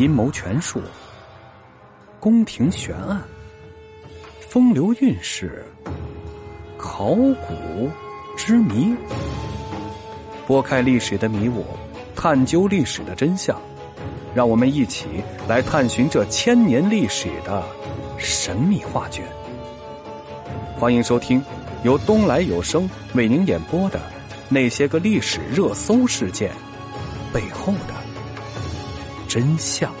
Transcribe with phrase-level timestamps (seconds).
[0.00, 0.80] 阴谋权术、
[2.18, 3.22] 宫廷悬案、
[4.40, 5.62] 风流韵事、
[6.78, 7.90] 考古
[8.34, 8.96] 之谜，
[10.46, 11.66] 拨开历史的迷雾，
[12.16, 13.60] 探究历史的真相，
[14.34, 17.62] 让我们一起来探寻这千年历史的
[18.16, 19.22] 神秘画卷。
[20.78, 21.44] 欢迎收听
[21.84, 23.98] 由东来有声为您演播的
[24.48, 26.50] 《那些个历史热搜事件
[27.34, 27.99] 背后的
[29.32, 29.94] 真相》。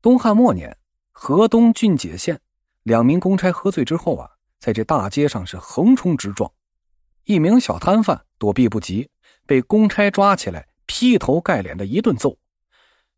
[0.00, 0.78] 东汉末年，
[1.10, 2.40] 河东郡解县
[2.84, 6.48] 两名公差喝醉之后啊，在这大街上是横冲直撞，
[7.24, 9.10] 一名小摊贩躲避不及，
[9.46, 12.38] 被公差抓起来，劈头盖脸的一顿揍。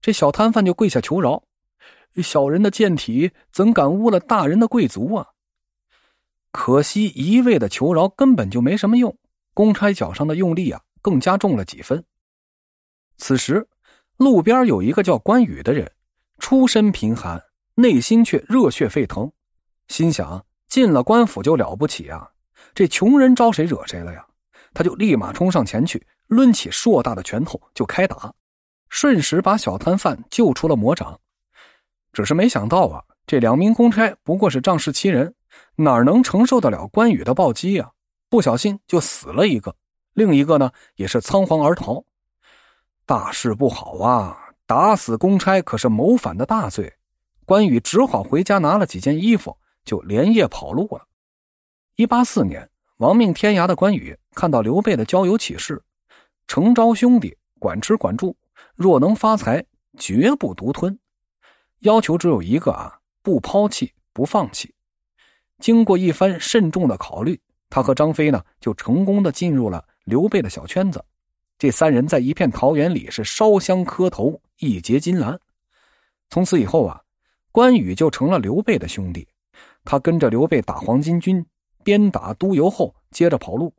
[0.01, 1.42] 这小摊贩就跪下求饶。
[2.23, 5.26] 小人的贱体怎敢污了大人的贵族啊！
[6.52, 9.15] 可惜一味的求饶根本就没什么用，
[9.52, 12.02] 公差脚上的用力啊更加重了几分。
[13.16, 13.66] 此时，
[14.16, 15.91] 路边有一个叫关羽的人，
[16.38, 17.43] 出身贫寒，
[17.74, 19.30] 内心却热血沸腾，
[19.88, 22.29] 心想进了官府就了不起啊！
[22.74, 24.24] 这穷人招谁惹谁了呀？
[24.74, 28.32] 他就立马冲上前去，抡起硕大的拳头就开打，
[28.88, 31.19] 瞬时把小摊贩救出了魔掌。
[32.13, 35.35] 只是没想到啊，这两名公差不过是仗势欺人，
[35.76, 37.91] 哪能承受得了关羽的暴击呀？
[38.29, 39.74] 不小心就死了一个，
[40.19, 42.05] 另一个呢也是仓皇而逃。
[43.07, 44.37] 大事不好啊！
[44.66, 46.93] 打死公差可是谋反的大罪。
[47.47, 51.07] 关羽只好回家拿了几件衣服，就连夜跑路了。
[51.95, 55.80] 一八四年，亡命天涯的关羽看到刘备的交友启事
[56.49, 58.37] ：“诚招兄弟，管吃管住，
[58.75, 59.65] 若能发财，
[59.97, 60.99] 绝不独吞。”
[61.80, 64.75] 要求只有一个啊，不抛弃，不放弃。
[65.60, 67.41] 经过一番慎重的考虑，
[67.71, 71.04] 他和张飞呢就成功的进入了刘备的小圈子。
[71.59, 75.38] 这三人在一片桃园里是烧香磕头，义结金兰。
[76.30, 77.02] 从此以后啊，
[77.52, 79.28] 关羽就成了刘备的兄弟。
[79.84, 81.44] 他跟着刘备打黄巾军，
[81.84, 83.74] 鞭打督邮后，接着跑路。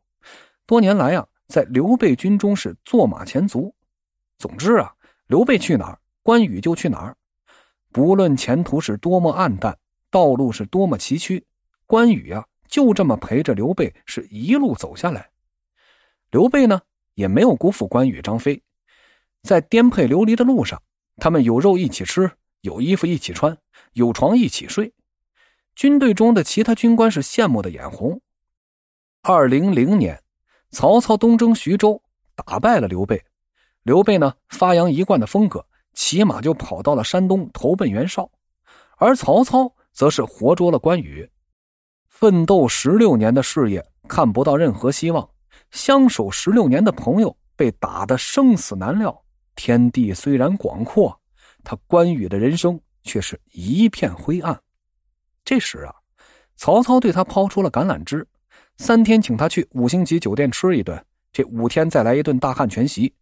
[0.68, 3.74] 多年来啊，在刘备军中是坐马前卒。
[4.38, 4.94] 总之啊，
[5.28, 7.18] 刘备去哪儿，关羽就去哪儿。
[7.92, 9.76] 不论前途是多么暗淡，
[10.12, 11.42] 道路是多么崎岖，
[11.88, 15.28] 关羽啊，就这么陪着刘备是一路走下来。
[16.32, 16.82] 刘备呢，
[17.16, 18.62] 也没有辜负关羽、张飞，
[19.44, 20.82] 在颠沛流离的路上，
[21.18, 22.30] 他们有肉一起吃，
[22.62, 23.58] 有衣服一起穿，
[23.94, 24.94] 有床一起睡。
[25.76, 28.22] 军队中的其他军官是羡慕的眼红。
[29.22, 30.22] 二零零年，
[30.72, 32.02] 曹操东征徐州，
[32.36, 33.24] 打败了刘备。
[33.84, 35.66] 刘备呢，发扬一贯的风格。
[35.96, 38.30] 骑马就跑到了山东投奔袁绍，
[38.98, 41.30] 而曹操则是活捉了关羽。
[42.08, 45.28] 奋斗十六年的事业看不到任何希望，
[45.72, 49.24] 相守十六年的朋友被打得生死难料。
[49.56, 51.20] 天地虽然广阔，
[51.64, 54.58] 他关羽的人生却是一片灰暗。
[55.44, 55.94] 这时啊，
[56.56, 58.26] 曹操对他抛出了橄榄枝，
[58.78, 61.04] 三天请他去五星级酒店吃一顿，
[61.34, 63.14] 这五天再来一顿大汉全席。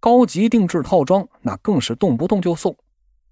[0.00, 2.76] 高级定制套装，那更是动不动就送，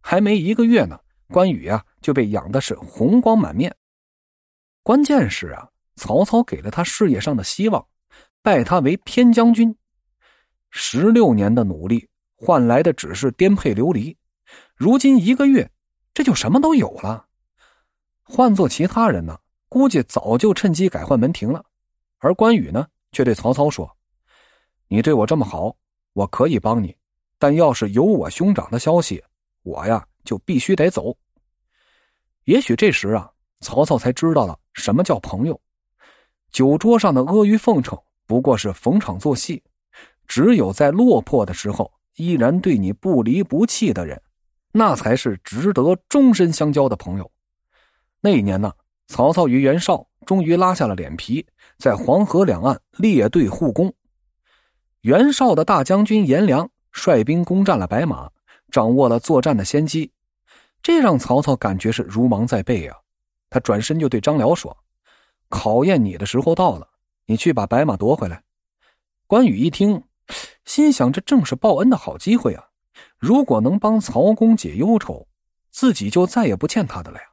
[0.00, 0.98] 还没一个月呢，
[1.28, 3.74] 关羽啊就被养的是红光满面。
[4.82, 7.84] 关键是啊，曹操给了他事业上的希望，
[8.44, 9.74] 拜他为偏将军。
[10.70, 12.06] 十六年的努力
[12.36, 14.14] 换来的只是颠沛流离，
[14.76, 15.70] 如今一个月，
[16.12, 17.26] 这就什么都有了。
[18.22, 19.40] 换做其他人呢，
[19.70, 21.64] 估计早就趁机改换门庭了。
[22.18, 23.90] 而关羽呢，却对曹操说
[24.88, 25.74] ：“你对我这么好。”
[26.12, 26.94] 我可以帮你，
[27.38, 29.24] 但要是有我兄长的消息，
[29.62, 31.16] 我呀就必须得走。
[32.44, 33.32] 也许这时啊，
[33.62, 35.58] 曹操才知道了什么叫朋友。
[36.52, 39.62] 酒桌上的阿谀奉承不过是逢场作戏，
[40.26, 44.20] 只有在落魄的时候依然对你不离不弃的人，
[44.72, 47.30] 那才是值得终身相交的朋友。
[48.20, 48.72] 那一年呢，
[49.06, 51.46] 曹操与袁绍终于拉下了脸皮，
[51.78, 53.92] 在黄河两岸列队护攻。
[55.02, 58.30] 袁绍的大将军颜良率兵攻占了白马，
[58.70, 60.10] 掌握了作战的先机，
[60.82, 62.96] 这让曹操感觉是如芒在背啊！
[63.50, 64.74] 他转身就对张辽说
[65.50, 66.88] ：“考验你的时候到了，
[67.26, 68.42] 你去把白马夺回来。”
[69.26, 70.02] 关羽一听，
[70.64, 72.68] 心想：这正是报恩的好机会啊！
[73.18, 75.26] 如果能帮曹公解忧愁，
[75.70, 77.24] 自己就再也不欠他的了呀！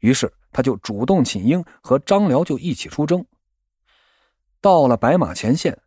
[0.00, 3.24] 于是他就主动请缨，和张辽就一起出征。
[4.60, 5.78] 到了白马前线。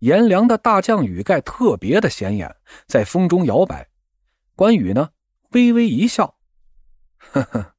[0.00, 2.52] 颜良的大将羽盖特别的显眼，
[2.88, 3.88] 在风中摇摆。
[4.56, 5.10] 关羽呢，
[5.50, 6.34] 微微一笑
[7.30, 7.74] ：“呵呵，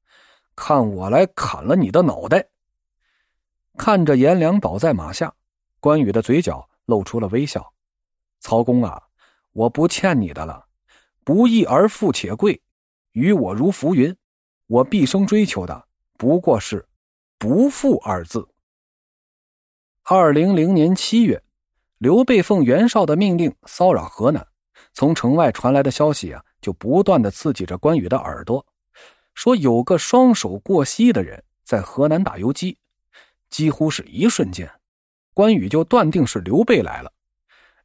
[0.56, 2.48] 看我来砍了你的脑袋。”
[3.78, 5.34] 看着颜良倒在马下，
[5.80, 7.74] 关羽的嘴角露出了微笑。
[8.40, 9.02] 曹公啊，
[9.52, 10.66] 我不欠你的了。
[11.24, 12.62] 不义而富且贵，
[13.14, 14.16] 于我如浮云。
[14.68, 15.88] 我毕生追求的
[16.18, 16.86] 不过是
[17.40, 18.48] ‘不富’二字。”
[20.04, 21.42] 二零零年七月，
[21.98, 24.46] 刘备奉袁绍的命令骚扰河南，
[24.94, 28.66] 从城外传来的消息啊，就不断的刺激着关羽的耳朵，
[29.34, 32.78] 说有个双手过膝的人在河南打游击。
[33.54, 34.68] 几乎是一瞬间，
[35.32, 37.14] 关羽就断定是刘备来了。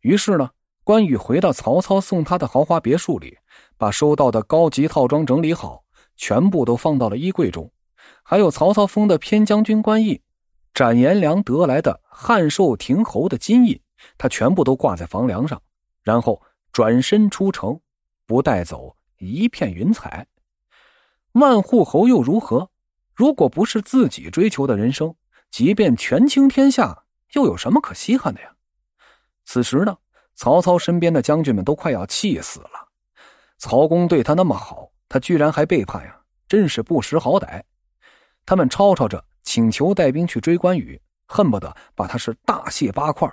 [0.01, 0.49] 于是呢，
[0.83, 3.37] 关羽回到曹操送他的豪华别墅里，
[3.77, 5.85] 把收到的高级套装整理好，
[6.17, 7.71] 全部都放到了衣柜中，
[8.23, 10.19] 还有曹操封的偏将军官印。
[10.73, 13.79] 展颜良得来的汉寿亭侯的金印，
[14.17, 15.61] 他全部都挂在房梁上，
[16.03, 16.41] 然后
[16.73, 17.79] 转身出城，
[18.27, 20.27] 不带走一片云彩。
[21.33, 22.71] 万户侯又如何？
[23.15, 25.15] 如果不是自己追求的人生，
[25.51, 28.53] 即便权倾天下，又有什么可稀罕的呀？
[29.45, 29.97] 此时呢，
[30.35, 32.89] 曹操身边的将军们都快要气死了。
[33.59, 36.21] 曹公对他那么好，他居然还背叛呀！
[36.49, 37.63] 真是不识好歹。
[38.47, 39.25] 他们吵吵着。
[39.45, 43.27] 请求带兵去追关羽，恨不得把他是大卸八块。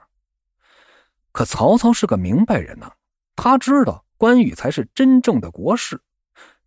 [1.33, 2.89] 可曹操是个明白人呐，
[3.35, 6.01] 他知道关羽才是真正的国士，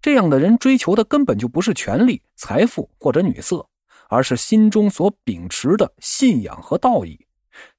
[0.02, 3.66] 这样的人追求的根本就不是权力、财富或者女色，
[4.08, 7.26] 而是心中所秉持的信仰和道义。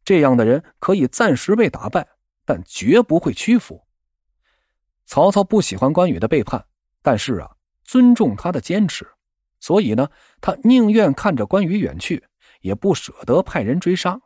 [0.05, 2.07] 这样的人可以暂时被打败，
[2.45, 3.85] 但绝不会屈服。
[5.05, 6.65] 曹操不喜欢关羽的背叛，
[7.01, 7.51] 但是啊，
[7.83, 9.07] 尊重他的坚持。
[9.59, 10.09] 所以呢，
[10.39, 12.23] 他宁愿看着关羽远去，
[12.61, 14.21] 也不舍得派人追杀。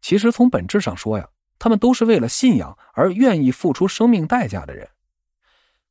[0.00, 1.28] 其实从本质上说呀，
[1.58, 4.88] 他们都是为了信仰而愿意付出生命代价的人。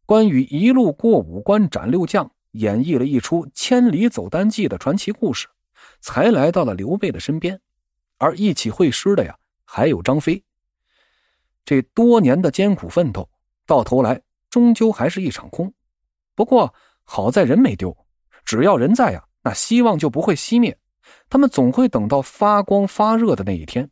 [0.06, 5.48] 关羽一路过五关斩六将，演绎了一出千里走单骑的传奇故事，
[6.00, 7.60] 才来到了刘备的身边。
[8.18, 10.44] 而一起会师的呀，还有张飞。
[11.66, 13.30] 这多年的艰苦奋斗，
[13.66, 15.74] 到头来终究还是一场空。
[16.36, 17.96] 不过好在人没丢。
[18.44, 20.78] 只要人在呀，那希望就不会熄灭。
[21.30, 23.90] 他们总会等到发光发热的那一天。